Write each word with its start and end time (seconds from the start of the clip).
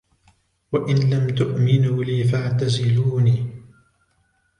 وإن 0.71 0.95
لم 1.09 1.35
تؤمنوا 1.35 2.03
لي 2.03 2.23
فاعتزلون 2.23 3.49